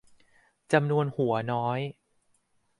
[0.73, 1.79] จำนวนหัวน้อย